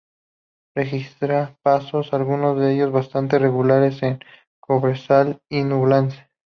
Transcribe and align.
Registra 0.75 1.59
pasos 1.61 2.11
-algunos 2.13 2.57
de 2.59 2.73
ellos 2.73 2.91
bastante 2.91 3.37
regulares- 3.37 4.01
en 4.01 4.19
Cobresal 4.59 5.43
y 5.47 5.63
Ñublense. 5.63 6.27